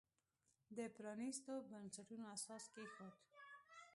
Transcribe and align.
د 0.77 0.79
پرانیستو 0.95 1.53
بنسټونو 1.69 2.25
اساس 2.35 2.63
کېښود. 2.73 3.13